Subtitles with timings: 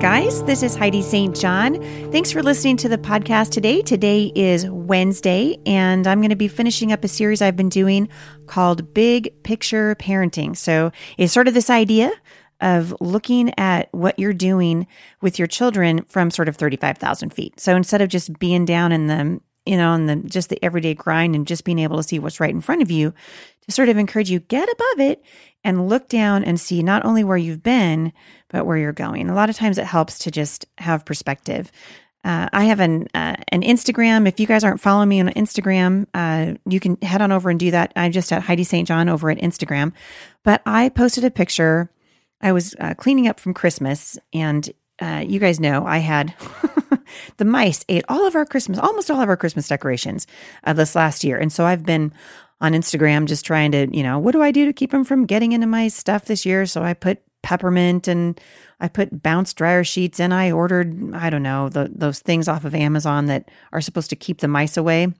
[0.00, 0.44] guys.
[0.44, 1.34] This is Heidi St.
[1.34, 1.82] John.
[2.12, 3.82] Thanks for listening to the podcast today.
[3.82, 8.08] Today is Wednesday, and I'm going to be finishing up a series I've been doing
[8.46, 10.56] called Big Picture Parenting.
[10.56, 12.12] So it's sort of this idea
[12.60, 14.86] of looking at what you're doing
[15.20, 17.58] with your children from sort of 35,000 feet.
[17.58, 20.94] So instead of just being down in the you know, in the just the everyday
[20.94, 23.12] grind and just being able to see what's right in front of you,
[23.66, 25.22] to sort of encourage you get above it
[25.62, 28.12] and look down and see not only where you've been,
[28.48, 29.28] but where you're going.
[29.28, 31.70] A lot of times it helps to just have perspective.
[32.24, 34.26] Uh, I have an uh, an Instagram.
[34.26, 37.60] If you guys aren't following me on Instagram, uh, you can head on over and
[37.60, 37.92] do that.
[37.94, 38.88] I'm just at Heidi St.
[38.88, 39.92] John over at Instagram.
[40.44, 41.90] But I posted a picture.
[42.40, 46.34] I was uh, cleaning up from Christmas, and uh, you guys know I had
[47.36, 50.26] the mice ate all of our Christmas, almost all of our Christmas decorations
[50.64, 51.38] uh, this last year.
[51.38, 52.12] And so I've been
[52.60, 55.26] on Instagram just trying to, you know, what do I do to keep them from
[55.26, 56.66] getting into my stuff this year?
[56.66, 58.40] So I put peppermint and
[58.80, 62.64] I put bounce dryer sheets and I ordered, I don't know, the, those things off
[62.64, 65.12] of Amazon that are supposed to keep the mice away.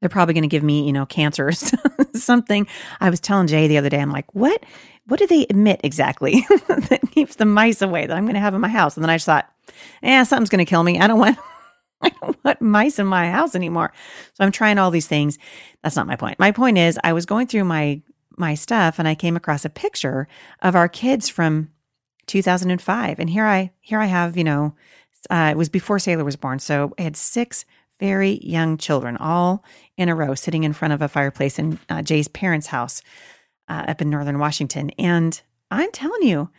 [0.00, 1.52] They're probably going to give me, you know, cancer or
[2.14, 2.66] something.
[3.00, 4.64] I was telling Jay the other day, I'm like, what?
[5.06, 8.54] What do they emit exactly that keeps the mice away that I'm going to have
[8.54, 8.96] in my house?
[8.96, 9.50] And then I just thought,
[10.02, 10.98] yeah, something's going to kill me.
[10.98, 11.38] I don't want,
[12.02, 13.92] I don't want mice in my house anymore.
[14.34, 15.38] So I'm trying all these things.
[15.82, 16.38] That's not my point.
[16.38, 18.02] My point is, I was going through my
[18.36, 20.26] my stuff and I came across a picture
[20.60, 21.70] of our kids from
[22.26, 24.74] 2005, and here I here I have, you know,
[25.30, 27.64] uh, it was before Sailor was born, so I had six
[28.00, 29.64] very young children all
[29.96, 33.02] in a row sitting in front of a fireplace in uh, Jay's parents' house
[33.68, 36.50] uh, up in northern Washington, and I'm telling you,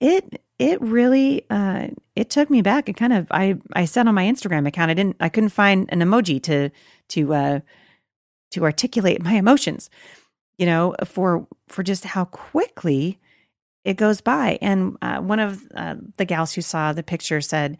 [0.00, 2.88] it it really uh, it took me back.
[2.88, 5.88] It kind of I I said on my Instagram account I didn't I couldn't find
[5.92, 6.70] an emoji to
[7.08, 7.60] to uh,
[8.52, 9.90] to articulate my emotions,
[10.58, 13.18] you know, for for just how quickly
[13.84, 14.58] it goes by.
[14.62, 17.76] And uh, one of uh, the gals who saw the picture said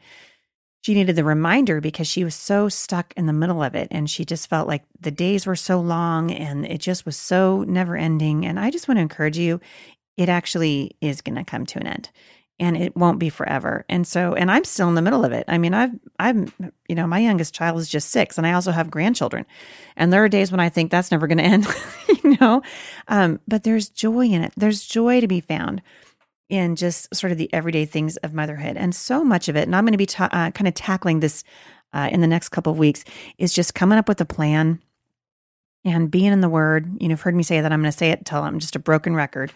[0.85, 4.11] she needed the reminder because she was so stuck in the middle of it, and
[4.11, 7.97] she just felt like the days were so long and it just was so never
[7.97, 8.45] ending.
[8.45, 9.63] And I just want to encourage you,
[10.19, 12.11] it actually is going to come to an end
[12.61, 13.87] and it won't be forever.
[13.89, 15.47] And so, and I'm still in the middle of it.
[15.49, 16.53] I mean, I've, I'm,
[16.87, 19.47] you know, my youngest child is just six, and I also have grandchildren.
[19.97, 21.67] And there are days when I think that's never going to end,
[22.23, 22.61] you know.
[23.09, 24.53] Um, but there's joy in it.
[24.55, 25.81] There's joy to be found
[26.49, 29.63] in just sort of the everyday things of motherhood, and so much of it.
[29.63, 31.45] And I'm going to be ta- uh, kind of tackling this
[31.93, 33.05] uh, in the next couple of weeks.
[33.39, 34.81] Is just coming up with a plan
[35.85, 36.87] and being in the Word.
[37.01, 37.73] You know, you've heard me say that.
[37.73, 39.53] I'm going to say it until I'm just a broken record.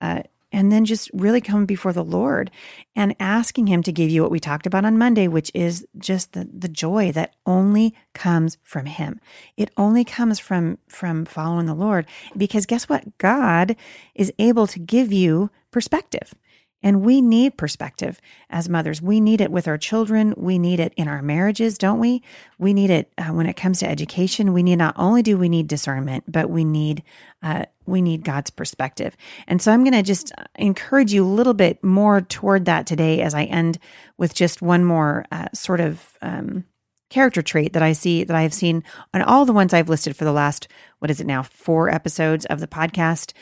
[0.00, 0.22] Uh,
[0.52, 2.50] and then just really coming before the Lord
[2.94, 6.34] and asking Him to give you what we talked about on Monday, which is just
[6.34, 9.20] the, the joy that only comes from Him.
[9.56, 12.06] It only comes from from following the Lord.
[12.36, 13.18] Because guess what?
[13.18, 13.74] God
[14.14, 16.34] is able to give you perspective.
[16.82, 18.20] And we need perspective
[18.50, 19.00] as mothers.
[19.00, 20.34] We need it with our children.
[20.36, 22.22] We need it in our marriages, don't we?
[22.58, 24.52] We need it uh, when it comes to education.
[24.52, 27.04] We need not only do we need discernment, but we need
[27.40, 29.16] uh, we need God's perspective.
[29.46, 33.20] And so I'm going to just encourage you a little bit more toward that today
[33.22, 33.78] as I end
[34.16, 36.64] with just one more uh, sort of um,
[37.10, 38.82] character trait that I see that I have seen
[39.12, 42.46] on all the ones I've listed for the last what is it now four episodes
[42.46, 43.32] of the podcast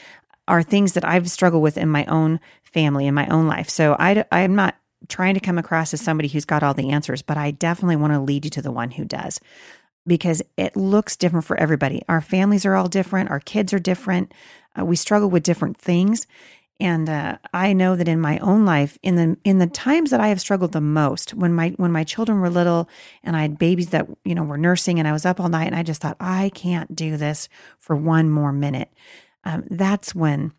[0.48, 3.68] are things that I've struggled with in my own family in my own life.
[3.68, 4.76] So I I'm not
[5.08, 8.12] trying to come across as somebody who's got all the answers, but I definitely want
[8.12, 9.40] to lead you to the one who does
[10.06, 12.02] because it looks different for everybody.
[12.08, 14.32] Our families are all different, our kids are different.
[14.78, 16.26] Uh, we struggle with different things.
[16.80, 20.20] And uh, I know that in my own life, in the in the times that
[20.20, 22.88] I have struggled the most, when my when my children were little
[23.22, 25.66] and I had babies that you know were nursing, and I was up all night,
[25.66, 28.90] and I just thought I can't do this for one more minute.
[29.44, 30.52] Um, that's when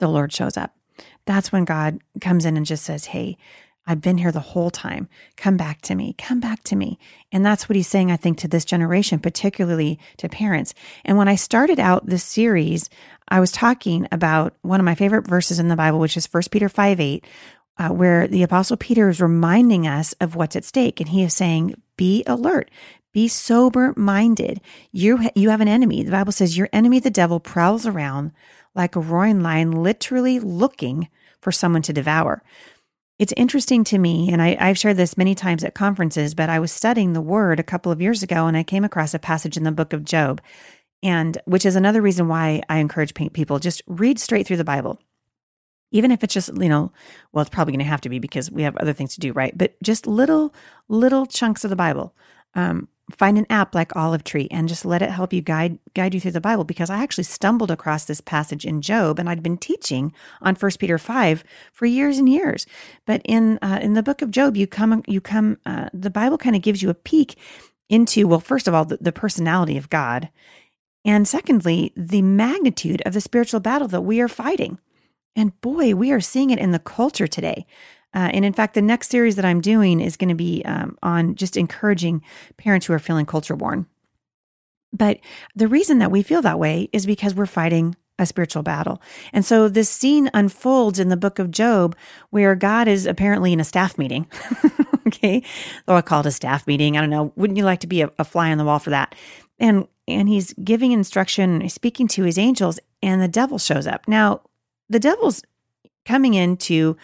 [0.00, 0.76] the Lord shows up.
[1.24, 3.38] That's when God comes in and just says, "Hey,
[3.86, 5.08] I've been here the whole time.
[5.36, 6.14] Come back to me.
[6.16, 6.98] Come back to me.
[7.32, 10.72] And that's what he's saying, I think, to this generation, particularly to parents.
[11.04, 12.88] And when I started out this series,
[13.28, 16.44] I was talking about one of my favorite verses in the Bible, which is 1
[16.50, 17.26] Peter 5 8,
[17.78, 21.00] uh, where the Apostle Peter is reminding us of what's at stake.
[21.00, 22.70] And he is saying, Be alert,
[23.12, 24.60] be sober minded.
[24.92, 26.04] You, you have an enemy.
[26.04, 28.32] The Bible says, Your enemy, the devil, prowls around
[28.74, 31.08] like a roaring lion, literally looking
[31.40, 32.42] for someone to devour.
[33.22, 36.58] It's interesting to me, and I, have shared this many times at conferences, but I
[36.58, 39.56] was studying the word a couple of years ago and I came across a passage
[39.56, 40.40] in the book of Job,
[41.04, 44.98] and which is another reason why I encourage people just read straight through the Bible.
[45.92, 46.90] Even if it's just, you know,
[47.30, 49.32] well, it's probably going to have to be because we have other things to do,
[49.32, 49.56] right?
[49.56, 50.52] But just little,
[50.88, 52.16] little chunks of the Bible.
[52.56, 56.14] Um, find an app like Olive Tree and just let it help you guide guide
[56.14, 59.42] you through the Bible because I actually stumbled across this passage in Job and I'd
[59.42, 62.66] been teaching on First Peter 5 for years and years.
[63.06, 66.38] But in uh, in the book of Job you come you come uh, the Bible
[66.38, 67.36] kind of gives you a peek
[67.88, 70.30] into well first of all the, the personality of God
[71.04, 74.78] and secondly the magnitude of the spiritual battle that we are fighting.
[75.34, 77.66] And boy, we are seeing it in the culture today.
[78.14, 80.98] Uh, and in fact, the next series that I'm doing is going to be um,
[81.02, 82.22] on just encouraging
[82.56, 83.86] parents who are feeling culture worn.
[84.92, 85.20] But
[85.54, 89.00] the reason that we feel that way is because we're fighting a spiritual battle.
[89.32, 91.96] And so this scene unfolds in the book of Job
[92.30, 94.26] where God is apparently in a staff meeting.
[95.06, 95.42] okay.
[95.86, 96.96] Though I call it a staff meeting.
[96.96, 97.32] I don't know.
[97.36, 99.14] Wouldn't you like to be a, a fly on the wall for that?
[99.58, 104.08] And and he's giving instruction, speaking to his angels, and the devil shows up.
[104.08, 104.42] Now,
[104.88, 105.42] the devil's
[106.04, 106.96] coming into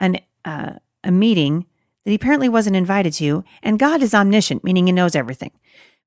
[0.00, 1.66] an uh, a meeting
[2.04, 5.50] that he apparently wasn't invited to, and God is omniscient, meaning he knows everything.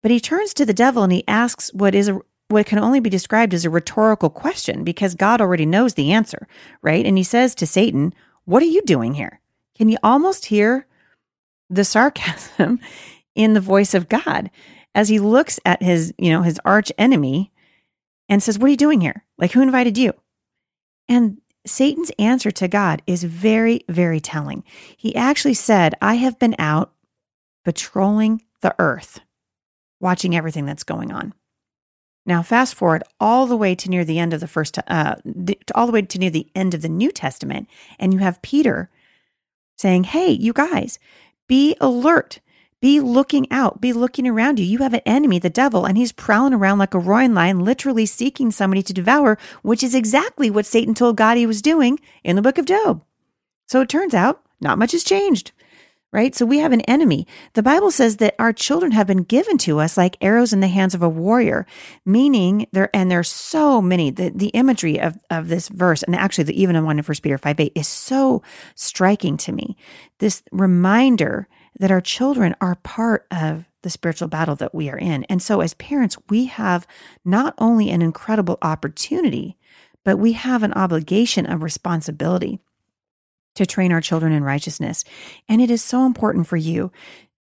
[0.01, 2.99] But he turns to the devil and he asks what is a, what can only
[2.99, 6.47] be described as a rhetorical question because God already knows the answer,
[6.81, 7.05] right?
[7.05, 8.13] And he says to Satan,
[8.45, 9.41] "What are you doing here?"
[9.77, 10.87] Can you almost hear
[11.69, 12.79] the sarcasm
[13.35, 14.49] in the voice of God
[14.95, 17.51] as he looks at his, you know, his arch enemy
[18.29, 19.25] and says, "What are you doing here?
[19.37, 20.13] Like who invited you?"
[21.09, 24.63] And Satan's answer to God is very, very telling.
[24.97, 26.93] He actually said, I have been out
[27.63, 29.21] patrolling the earth,
[29.99, 31.33] watching everything that's going on.
[32.25, 35.15] Now, fast forward all the way to near the end of the first, uh,
[35.73, 37.67] all the way to near the end of the New Testament,
[37.97, 38.89] and you have Peter
[39.77, 40.99] saying, Hey, you guys,
[41.47, 42.39] be alert.
[42.81, 44.65] Be looking out, be looking around you.
[44.65, 48.05] You have an enemy, the devil, and he's prowling around like a roaring lion, literally
[48.05, 52.37] seeking somebody to devour, which is exactly what Satan told God he was doing in
[52.37, 53.03] the book of Job.
[53.67, 55.51] So it turns out not much has changed,
[56.11, 56.33] right?
[56.33, 57.27] So we have an enemy.
[57.53, 60.67] The Bible says that our children have been given to us like arrows in the
[60.67, 61.65] hands of a warrior,
[62.05, 66.45] meaning there, and there's so many, the, the imagery of, of this verse, and actually
[66.45, 68.41] the even one in First Peter 5 8 is so
[68.75, 69.75] striking to me.
[70.19, 75.23] This reminder that our children are part of the spiritual battle that we are in.
[75.25, 76.85] And so, as parents, we have
[77.23, 79.57] not only an incredible opportunity,
[80.03, 82.59] but we have an obligation, of responsibility
[83.55, 85.03] to train our children in righteousness.
[85.47, 86.91] And it is so important for you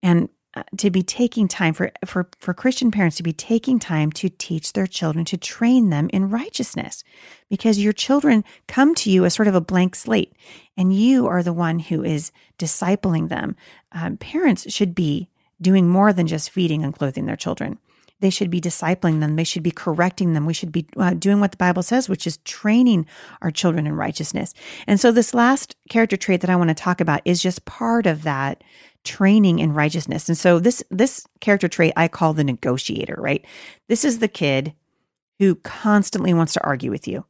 [0.02, 0.28] and
[0.76, 4.72] to be taking time for, for, for Christian parents to be taking time to teach
[4.72, 7.04] their children, to train them in righteousness,
[7.48, 10.32] because your children come to you as sort of a blank slate,
[10.76, 13.56] and you are the one who is discipling them.
[13.92, 15.28] Um, parents should be
[15.60, 17.78] doing more than just feeding and clothing their children.
[18.20, 19.36] They should be discipling them.
[19.36, 20.44] They should be correcting them.
[20.44, 23.06] We should be uh, doing what the Bible says, which is training
[23.42, 24.54] our children in righteousness.
[24.86, 28.06] And so, this last character trait that I want to talk about is just part
[28.06, 28.62] of that
[29.04, 30.28] training in righteousness.
[30.28, 33.44] And so this this character trait I call the negotiator, right?
[33.88, 34.74] This is the kid
[35.38, 37.24] who constantly wants to argue with you.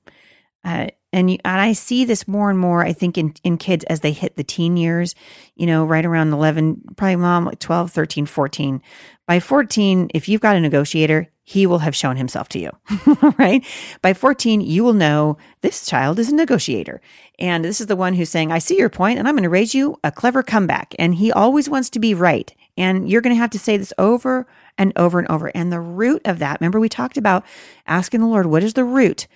[0.64, 2.84] Uh, and you, and I see this more and more.
[2.84, 5.14] I think in in kids as they hit the teen years,
[5.56, 8.82] you know, right around eleven, probably mom like 12, 13, 14.
[9.26, 12.70] By fourteen, if you've got a negotiator, he will have shown himself to you,
[13.38, 13.64] right?
[14.02, 17.00] By 14, you will know this child is a negotiator.
[17.38, 19.49] And this is the one who's saying, I see your point and I'm going to
[19.49, 20.94] raise you a clever comeback.
[20.99, 22.55] And he always wants to be right.
[22.76, 24.46] And you're going to have to say this over
[24.76, 25.46] and over and over.
[25.55, 27.46] And the root of that, remember we talked about
[27.87, 29.27] asking the Lord, what is the root?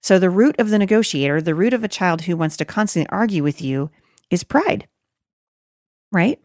[0.00, 3.08] So the root of the negotiator, the root of a child who wants to constantly
[3.10, 3.90] argue with you
[4.30, 4.88] is pride,
[6.10, 6.40] right?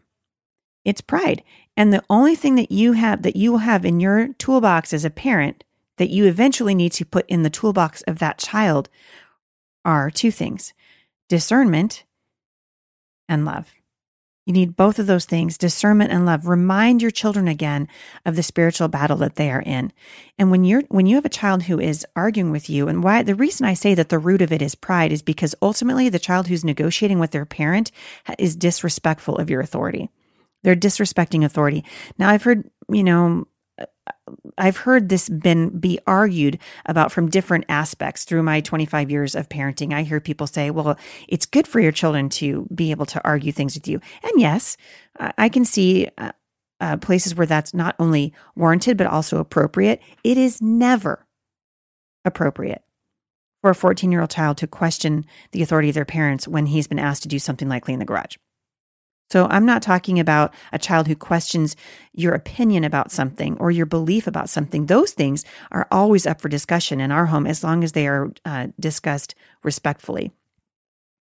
[0.84, 1.42] It's pride.
[1.76, 5.04] And the only thing that you have that you will have in your toolbox as
[5.04, 5.64] a parent
[5.96, 8.88] that you eventually need to put in the toolbox of that child
[9.84, 10.72] are two things
[11.28, 12.04] discernment
[13.28, 13.75] and love.
[14.46, 16.46] You need both of those things, discernment and love.
[16.46, 17.88] Remind your children again
[18.24, 19.92] of the spiritual battle that they are in.
[20.38, 23.24] And when you're when you have a child who is arguing with you, and why
[23.24, 26.20] the reason I say that the root of it is pride is because ultimately the
[26.20, 27.90] child who's negotiating with their parent
[28.38, 30.10] is disrespectful of your authority.
[30.62, 31.84] They're disrespecting authority.
[32.16, 33.48] Now, I've heard, you know,
[34.58, 39.48] I've heard this been be argued about from different aspects through my 25 years of
[39.48, 39.92] parenting.
[39.92, 40.98] I hear people say, well,
[41.28, 44.00] it's good for your children to be able to argue things with you.
[44.22, 44.76] And yes,
[45.18, 46.32] I can see uh,
[46.80, 50.00] uh, places where that's not only warranted, but also appropriate.
[50.24, 51.26] It is never
[52.24, 52.82] appropriate
[53.62, 56.86] for a 14 year old child to question the authority of their parents when he's
[56.86, 58.36] been asked to do something like clean the garage.
[59.30, 61.76] So I'm not talking about a child who questions
[62.12, 64.86] your opinion about something or your belief about something.
[64.86, 68.32] Those things are always up for discussion in our home as long as they are
[68.44, 70.30] uh, discussed respectfully.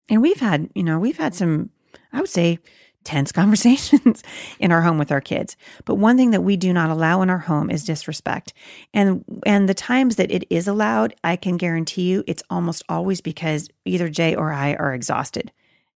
[0.08, 1.70] And we've had, you know, we've had some,
[2.12, 2.58] I would say,
[3.04, 4.22] tense conversations
[4.58, 5.56] in our home with our kids.
[5.84, 8.52] But one thing that we do not allow in our home is disrespect.
[8.92, 13.20] And and the times that it is allowed, I can guarantee you it's almost always
[13.20, 15.52] because either Jay or I are exhausted.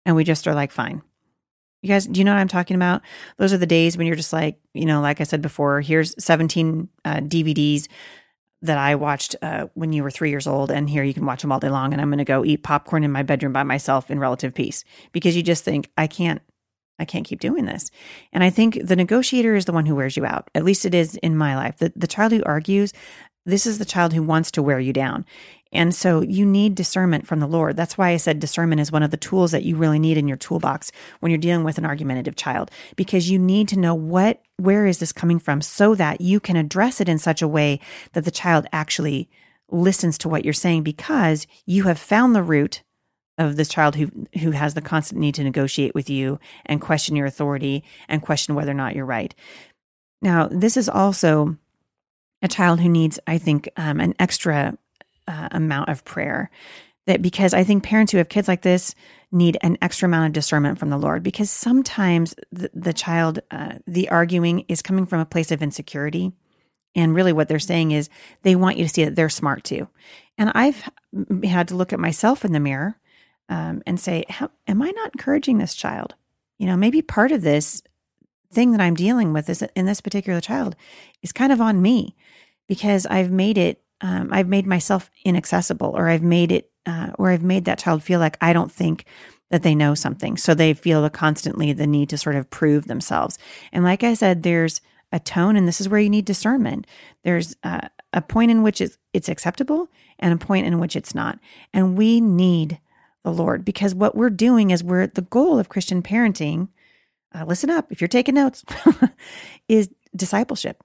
[0.06, 1.02] And we just are like, fine.
[1.82, 3.02] You guys, do you know what I'm talking about?
[3.38, 6.16] Those are the days when you're just like, you know, like I said before, here's
[6.24, 7.88] 17 uh, DVDs
[8.64, 11.44] that I watched uh, when you were three years old, and here you can watch
[11.44, 11.94] them all day long.
[11.94, 14.84] And I'm going to go eat popcorn in my bedroom by myself in relative peace
[15.12, 16.42] because you just think, I can't
[17.00, 17.92] I can't keep doing this.
[18.34, 20.50] And I think the negotiator is the one who wears you out.
[20.56, 21.78] At least it is in my life.
[21.78, 22.94] The, the child who argues,
[23.46, 25.26] this is the child who wants to wear you down.
[25.72, 27.76] And so you need discernment from the Lord.
[27.76, 30.28] That's why I said discernment is one of the tools that you really need in
[30.28, 34.42] your toolbox when you're dealing with an argumentative child, because you need to know what,
[34.58, 37.80] where is this coming from so that you can address it in such a way
[38.14, 39.30] that the child actually
[39.70, 42.84] listens to what you're saying because you have found the root
[43.38, 44.10] of this child who
[44.40, 48.56] who has the constant need to negotiate with you and question your authority and question
[48.56, 49.36] whether or not you're right.
[50.22, 51.58] Now, this is also
[52.42, 54.78] a child who needs, I think, um, an extra
[55.28, 56.50] uh, amount of prayer.
[57.06, 58.94] That because I think parents who have kids like this
[59.32, 63.76] need an extra amount of discernment from the Lord because sometimes the, the child, uh,
[63.88, 66.34] the arguing is coming from a place of insecurity.
[66.96, 68.10] And really, what they're saying is
[68.42, 69.88] they want you to see that they're smart too.
[70.38, 70.90] And I've
[71.44, 72.98] had to look at myself in the mirror
[73.50, 74.26] um, and say,
[74.68, 76.16] Am I not encouraging this child?
[76.58, 77.84] You know, maybe part of this
[78.52, 80.76] thing that I'm dealing with is in this particular child
[81.22, 82.16] is kind of on me
[82.68, 87.32] because I've made it, um, I've made myself inaccessible, or I've made it, uh, or
[87.32, 89.06] I've made that child feel like I don't think
[89.50, 90.38] that they know something.
[90.38, 93.38] So they feel the constantly the need to sort of prove themselves.
[93.72, 96.86] And like I said, there's a tone, and this is where you need discernment.
[97.24, 99.90] There's uh, a point in which it's, it's acceptable
[100.20, 101.40] and a point in which it's not.
[101.74, 102.80] And we need
[103.24, 106.70] the Lord because what we're doing is we're the goal of Christian parenting.
[107.34, 108.64] Uh, listen up if you're taking notes,
[109.68, 110.84] is discipleship.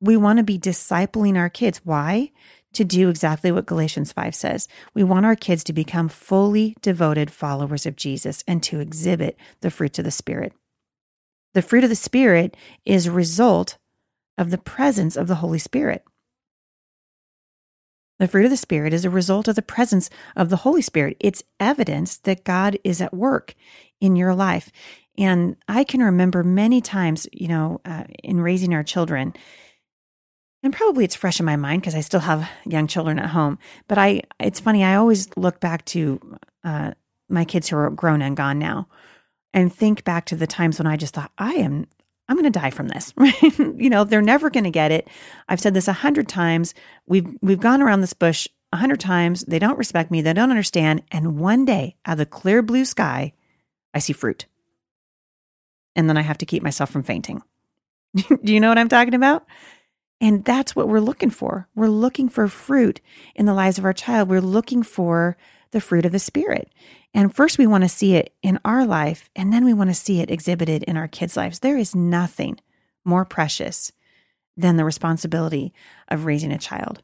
[0.00, 1.80] We want to be discipling our kids.
[1.84, 2.30] Why?
[2.74, 4.68] To do exactly what Galatians 5 says.
[4.94, 9.70] We want our kids to become fully devoted followers of Jesus and to exhibit the
[9.70, 10.52] fruits of the Spirit.
[11.54, 13.78] The fruit of the Spirit is a result
[14.36, 16.04] of the presence of the Holy Spirit.
[18.18, 21.16] The fruit of the Spirit is a result of the presence of the Holy Spirit.
[21.20, 23.54] It's evidence that God is at work
[24.00, 24.70] in your life.
[25.16, 29.34] And I can remember many times, you know, uh, in raising our children,
[30.62, 33.58] and probably it's fresh in my mind because I still have young children at home.
[33.86, 36.92] But I, it's funny, I always look back to uh,
[37.28, 38.88] my kids who are grown and gone now
[39.54, 41.86] and think back to the times when I just thought, I am
[42.28, 43.14] I'm going to die from this.
[43.58, 45.08] you know, they're never going to get it.
[45.48, 46.74] I've said this a hundred times.
[47.06, 49.44] We've we've gone around this bush a hundred times.
[49.48, 50.20] They don't respect me.
[50.20, 51.02] They don't understand.
[51.10, 53.32] And one day, out of the clear blue sky,
[53.94, 54.44] I see fruit,
[55.96, 57.42] and then I have to keep myself from fainting.
[58.14, 59.46] Do you know what I'm talking about?
[60.20, 61.68] And that's what we're looking for.
[61.74, 63.00] We're looking for fruit
[63.34, 64.28] in the lives of our child.
[64.28, 65.36] We're looking for
[65.70, 66.72] the fruit of the Spirit.
[67.14, 69.94] And first, we want to see it in our life, and then we want to
[69.94, 71.60] see it exhibited in our kids' lives.
[71.60, 72.58] There is nothing
[73.04, 73.92] more precious
[74.56, 75.72] than the responsibility
[76.08, 77.02] of raising a child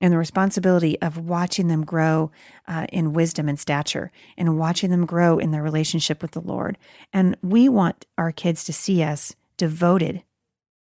[0.00, 2.30] and the responsibility of watching them grow
[2.66, 6.76] uh, in wisdom and stature and watching them grow in their relationship with the Lord.
[7.12, 10.22] And we want our kids to see us devoted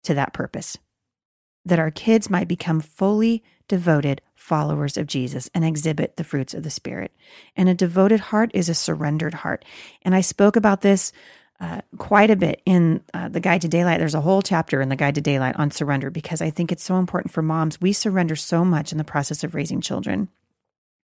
[0.04, 0.78] to that purpose,
[1.66, 6.64] that our kids might become fully devoted followers of Jesus and exhibit the fruits of
[6.64, 7.12] the Spirit.
[7.56, 9.64] And a devoted heart is a surrendered heart.
[10.02, 11.14] And I spoke about this
[11.62, 14.00] uh, quite a bit in uh, the Guide to Daylight.
[14.00, 16.84] There's a whole chapter in the Guide to Daylight on surrender because I think it's
[16.84, 17.80] so important for moms.
[17.80, 20.28] We surrender so much in the process of raising children.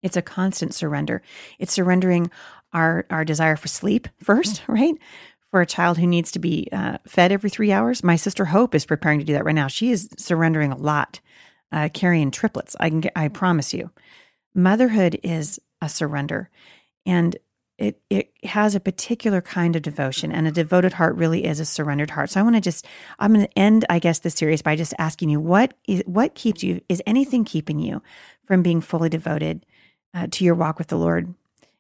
[0.03, 1.23] It's a constant surrender.
[1.61, 2.31] It's surrendering
[2.73, 4.95] our our desire for sleep first, right?
[5.51, 8.05] For a child who needs to be uh, fed every three hours.
[8.05, 9.67] My sister Hope is preparing to do that right now.
[9.67, 11.21] She is surrendering a lot
[11.73, 12.77] uh, carrying triplets.
[12.79, 13.91] I can I promise you.
[14.55, 16.51] Motherhood is a surrender,
[17.07, 17.37] and
[17.79, 21.65] it it has a particular kind of devotion, and a devoted heart really is a
[21.65, 22.31] surrendered heart.
[22.31, 22.87] So I want to just
[23.19, 26.35] I'm going to end, I guess, the series by just asking you what is what
[26.35, 28.03] keeps you is anything keeping you
[28.47, 29.65] from being fully devoted
[30.15, 31.35] uh, to your walk with the Lord?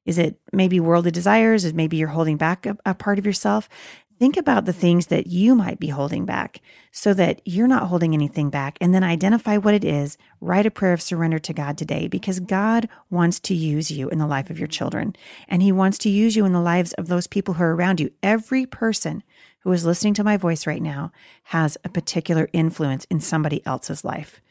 [0.05, 1.65] Is it maybe worldly desires?
[1.65, 3.69] Is maybe you're holding back a, a part of yourself?
[4.21, 6.61] Think about the things that you might be holding back
[6.93, 8.77] so that you're not holding anything back.
[8.79, 10.19] And then identify what it is.
[10.43, 14.19] Write a prayer of surrender to God today because God wants to use you in
[14.19, 15.17] the life of your children.
[15.49, 17.99] And He wants to use you in the lives of those people who are around
[17.99, 18.11] you.
[18.23, 19.23] Every person
[19.61, 21.13] who is listening to my voice right now
[21.45, 24.43] has a particular influence in somebody else's life.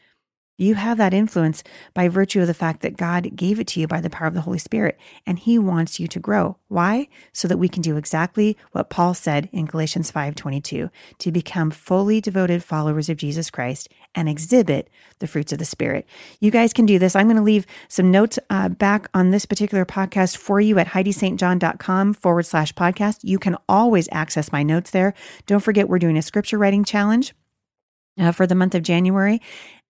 [0.60, 1.64] You have that influence
[1.94, 4.34] by virtue of the fact that God gave it to you by the power of
[4.34, 6.58] the Holy Spirit, and He wants you to grow.
[6.68, 7.08] Why?
[7.32, 12.20] So that we can do exactly what Paul said in Galatians 5:22, to become fully
[12.20, 16.06] devoted followers of Jesus Christ and exhibit the fruits of the Spirit.
[16.40, 17.16] You guys can do this.
[17.16, 20.88] I'm going to leave some notes uh, back on this particular podcast for you at
[20.88, 23.20] HeidiSt.John.com forward slash podcast.
[23.22, 25.14] You can always access my notes there.
[25.46, 27.32] Don't forget, we're doing a scripture writing challenge.
[28.20, 29.40] Uh, for the month of January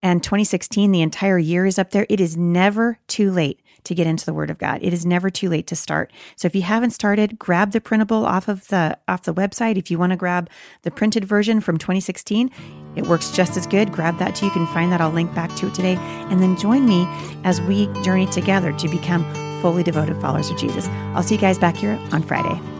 [0.02, 2.06] and 2016, the entire year is up there.
[2.08, 4.78] It is never too late to get into the Word of God.
[4.82, 6.12] It is never too late to start.
[6.36, 9.76] So if you haven't started, grab the printable off of the off the website.
[9.76, 10.48] If you want to grab
[10.82, 12.50] the printed version from 2016,
[12.96, 13.92] it works just as good.
[13.92, 14.46] Grab that too.
[14.46, 15.00] You can find that.
[15.00, 15.96] I'll link back to it today.
[15.96, 17.06] And then join me
[17.44, 19.24] as we journey together to become
[19.60, 20.88] fully devoted followers of Jesus.
[21.14, 22.79] I'll see you guys back here on Friday.